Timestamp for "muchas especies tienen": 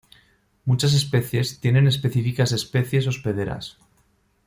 0.65-1.85